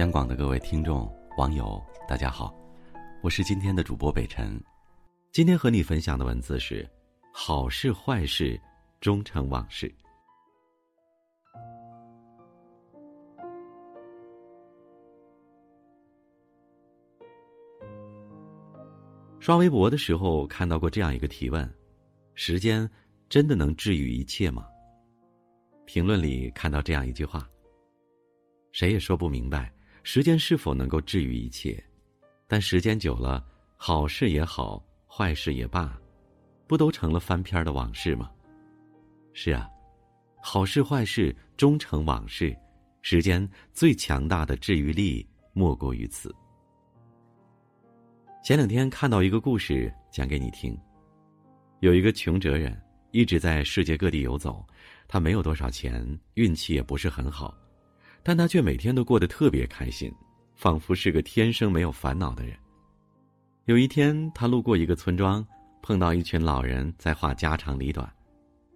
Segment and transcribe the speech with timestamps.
[0.00, 1.06] 央广的各位听众、
[1.36, 1.78] 网友，
[2.08, 2.54] 大家好，
[3.22, 4.58] 我是今天的主播北辰。
[5.30, 6.88] 今天和你分享的文字是：
[7.34, 8.58] 好事坏事，
[8.98, 9.94] 终成往事。
[19.38, 21.70] 刷微博的时候看到过这样一个提问：
[22.32, 22.90] 时间
[23.28, 24.66] 真的能治愈一切吗？
[25.84, 27.46] 评论里看到这样一句话。
[28.72, 29.70] 谁也说不明白，
[30.02, 31.82] 时间是否能够治愈一切，
[32.46, 33.44] 但时间久了，
[33.76, 35.98] 好事也好，坏事也罢，
[36.66, 38.30] 不都成了翻篇的往事吗？
[39.32, 39.68] 是啊，
[40.42, 42.56] 好事坏事终成往事，
[43.02, 46.34] 时间最强大的治愈力莫过于此。
[48.42, 50.76] 前两天看到一个故事，讲给你听。
[51.80, 54.66] 有一个穷哲人，一直在世界各地游走，
[55.06, 57.54] 他没有多少钱，运气也不是很好。
[58.22, 60.12] 但他却每天都过得特别开心，
[60.54, 62.56] 仿佛是个天生没有烦恼的人。
[63.64, 65.46] 有一天，他路过一个村庄，
[65.82, 68.12] 碰到一群老人在话家长里短，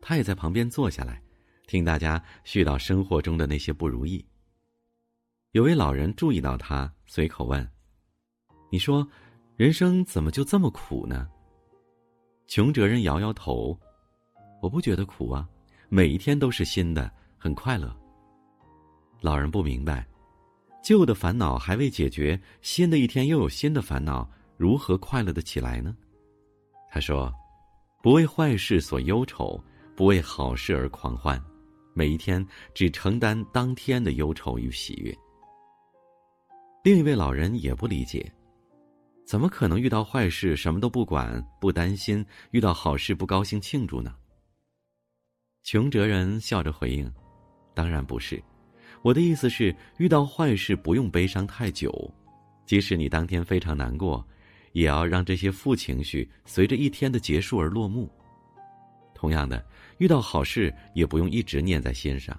[0.00, 1.22] 他也在旁边坐下来，
[1.66, 4.24] 听大家絮叨生活中的那些不如意。
[5.52, 7.66] 有位老人注意到他，随口问
[8.70, 9.06] ：“你说，
[9.56, 11.28] 人生怎么就这么苦呢？”
[12.48, 13.78] 穷哲人摇摇头
[14.62, 15.48] ：“我不觉得苦啊，
[15.88, 17.94] 每一天都是新的，很快乐。”
[19.20, 20.06] 老人不明白，
[20.82, 25.96] 旧的烦恼还未解决，新的一天又有新的烦恼，如何快乐的起来呢？
[26.90, 27.32] 他说
[28.00, 29.62] ：“不为坏事所忧愁，
[29.96, 31.42] 不为好事而狂欢，
[31.94, 35.12] 每一天只承担当天的忧愁与喜悦。”
[36.84, 38.32] 另一位老人也不理解，
[39.26, 44.14] 怎么可能遇到坏事什么都不管不担心，遇到好事不高兴庆祝呢？
[45.64, 47.12] 穷哲人笑着回应
[47.74, 48.40] ：“当然不是。”
[49.02, 52.12] 我的意思是，遇到坏事不用悲伤太久，
[52.66, 54.26] 即使你当天非常难过，
[54.72, 58.10] 也要让这些负情绪随着一天的结束而落幕。
[59.14, 59.64] 同样的，
[59.98, 62.38] 遇到好事也不用一直念在心上，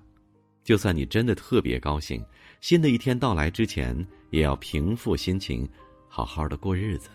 [0.63, 2.23] 就算你真的特别高兴，
[2.61, 5.67] 新的一天到来之前，也要平复心情，
[6.07, 7.09] 好好的过日子。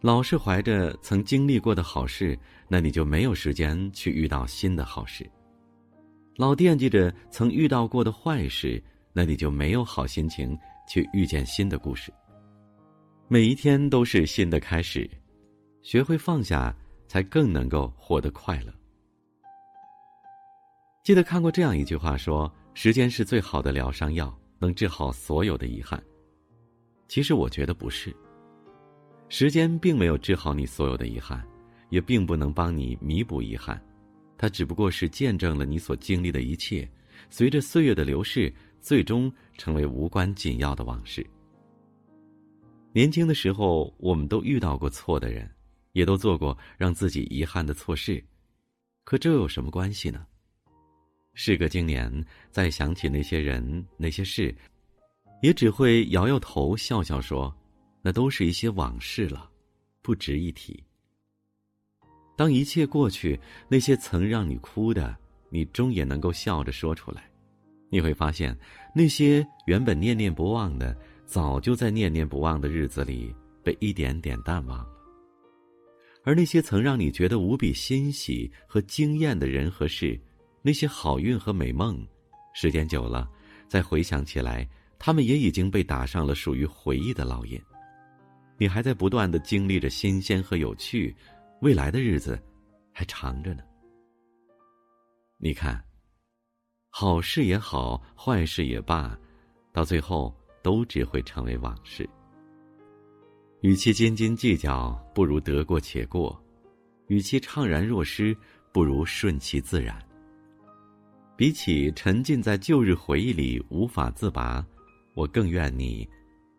[0.00, 2.38] 老是怀着曾经历过的好事，
[2.68, 5.28] 那你就没有时间去遇到新的好事。
[6.38, 8.80] 老惦记着曾遇到过的坏事，
[9.12, 10.56] 那你就没有好心情
[10.88, 12.12] 去遇见新的故事。
[13.26, 15.10] 每一天都是新的开始，
[15.82, 16.72] 学会放下，
[17.08, 18.72] 才更能够活得快乐。
[21.02, 26.00] 记得看过这样一句话说：“时间是最好的疗伤药，能治好所有的遗憾。”
[27.08, 28.14] 其实我觉得不是，
[29.28, 31.44] 时间并没有治好你所有的遗憾，
[31.90, 33.82] 也并不能帮你弥补遗憾。
[34.38, 36.88] 它只不过是见证了你所经历的一切，
[37.28, 38.50] 随着岁月的流逝，
[38.80, 41.26] 最终成为无关紧要的往事。
[42.92, 45.50] 年轻的时候，我们都遇到过错的人，
[45.92, 48.24] 也都做过让自己遗憾的错事，
[49.04, 50.24] 可这有什么关系呢？
[51.34, 54.54] 事隔经年，再想起那些人、那些事，
[55.42, 57.54] 也只会摇摇头，笑笑说
[58.02, 59.50] ：“那都是一些往事了，
[60.02, 60.82] 不值一提。”
[62.38, 63.36] 当一切过去，
[63.68, 65.16] 那些曾让你哭的，
[65.50, 67.28] 你终也能够笑着说出来。
[67.90, 68.56] 你会发现，
[68.94, 73.34] 那些原本念念不忘的，早就在念念不忘的日子里
[73.64, 74.90] 被一点点淡忘了。
[76.22, 80.16] 而那些曾让你觉得无比欣喜和惊艳的人和事，
[80.62, 82.06] 那些好运和美梦，
[82.54, 83.28] 时间久了，
[83.66, 84.64] 再回想起来，
[84.96, 87.60] 他们也已经被打上了属于回忆的烙印。
[88.56, 91.12] 你还在不断的经历着新鲜和有趣。
[91.60, 92.40] 未来的日子
[92.92, 93.62] 还长着呢。
[95.38, 95.82] 你看，
[96.88, 99.18] 好事也好，坏事也罢，
[99.72, 100.32] 到最后
[100.62, 102.08] 都只会成为往事。
[103.62, 106.32] 与其斤斤计较，不如得过且过；
[107.08, 108.36] 与其怅然若失，
[108.72, 110.00] 不如顺其自然。
[111.36, 114.64] 比起沉浸在旧日回忆里无法自拔，
[115.14, 116.08] 我更愿你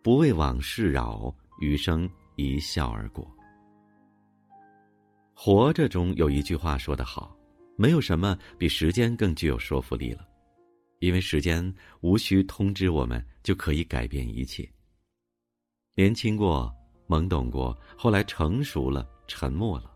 [0.04, 3.26] 不为往事扰，余生一笑而过。
[5.42, 7.34] 活着中有一句话说得好，
[7.78, 10.28] 没有什么比时间更具有说服力了，
[11.00, 14.70] 因为时间无需通知我们就可以改变一切。
[15.96, 16.70] 年轻过，
[17.08, 19.90] 懵懂过，后来成熟了，沉默了，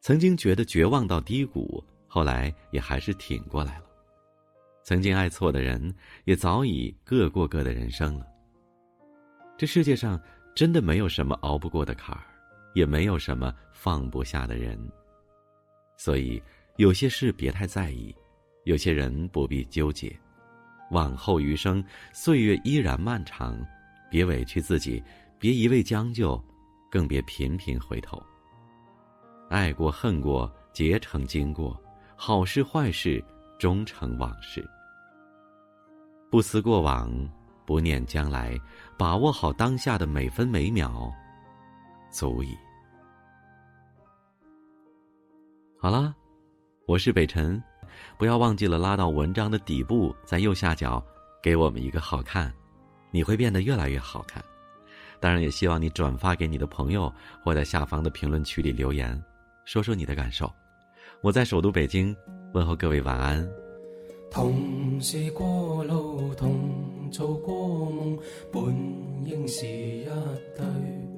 [0.00, 3.84] 曾经觉得绝望到低谷，后来也还是挺过来了。
[4.82, 5.94] 曾经爱错的人，
[6.24, 8.26] 也早已各过各的人生了。
[9.56, 10.20] 这世界上
[10.52, 12.24] 真的没有什么熬不过的坎儿。
[12.74, 14.78] 也没有什么放不下的人，
[15.96, 16.42] 所以
[16.76, 18.14] 有些事别太在意，
[18.64, 20.14] 有些人不必纠结。
[20.90, 23.58] 往后余生，岁月依然漫长，
[24.10, 25.02] 别委屈自己，
[25.38, 26.42] 别一味将就，
[26.90, 28.22] 更别频频回头。
[29.50, 31.78] 爱过恨过，皆成经过，
[32.16, 33.22] 好事坏事，
[33.58, 34.66] 终成往事。
[36.30, 37.10] 不思过往，
[37.66, 38.58] 不念将来，
[38.96, 41.12] 把握好当下的每分每秒，
[42.10, 42.56] 足矣。
[45.78, 46.14] 好了，
[46.86, 47.62] 我是北辰。
[48.16, 51.02] 不要忘记了拉到文章的底部，在右下角
[51.42, 52.52] 给我们一个好看，
[53.10, 54.44] 你会变得越来越好看。
[55.20, 57.12] 当然，也希望你转发给你的朋友，
[57.42, 59.20] 或在下方的评论区里留言，
[59.64, 60.52] 说说你的感受。
[61.22, 62.14] 我在首都北京
[62.54, 63.48] 问候各位晚安。
[64.30, 68.18] 同是过路，同做过梦，
[68.52, 68.62] 本
[69.24, 70.04] 应是一
[70.56, 71.17] 对。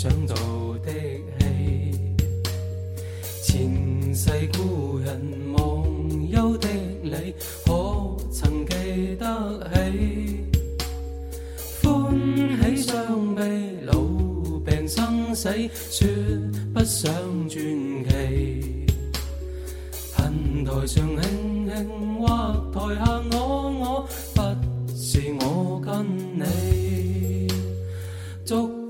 [0.00, 0.34] 想到
[0.84, 0.92] 的
[1.40, 1.90] 戏，
[3.42, 5.20] 前世故人
[5.54, 6.68] 忘忧的
[7.02, 7.34] 你，
[7.66, 10.44] 可曾记得起？
[11.82, 12.14] 欢
[12.62, 13.42] 喜伤悲
[13.86, 13.92] 老
[14.64, 15.50] 病生死，
[15.90, 16.06] 说
[16.72, 17.12] 不上
[17.48, 17.60] 传
[18.04, 18.86] 奇。
[20.14, 22.26] 恨台上轻轻，或
[22.72, 23.36] 台下我
[23.80, 26.06] 我，不是我跟
[26.38, 26.87] 你。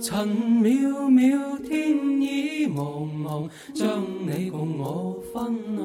[0.08, 5.82] 尘渺渺，天已茫茫，将你共我分开。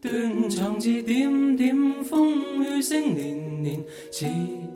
[0.00, 4.24] 断肠字点点，风雨声年年，似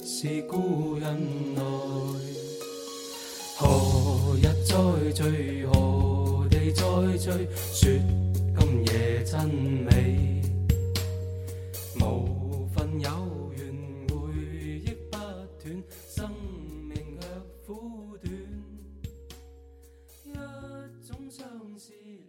[0.04, 1.16] 是故人
[1.56, 1.62] 来。
[3.56, 4.74] 何日再
[5.10, 5.64] 聚？
[5.64, 6.82] 何地再
[7.16, 7.30] 聚？
[7.72, 7.90] 说
[8.58, 10.42] 今夜真美，
[11.98, 13.39] 无分有。
[21.80, 22.19] see.